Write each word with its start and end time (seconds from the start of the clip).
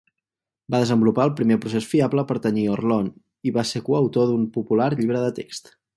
Va 0.75 0.79
desenvolupar 0.83 1.25
el 1.29 1.33
primer 1.41 1.57
procés 1.65 1.89
fiable 1.91 2.23
per 2.31 2.37
tenyir 2.47 2.65
Orlon 2.77 3.11
i 3.49 3.53
va 3.59 3.65
ser 3.73 3.83
coautor 3.91 4.29
d'un 4.33 4.49
popular 4.57 4.93
llibre 4.97 5.23
de 5.27 5.31
text. 5.43 5.75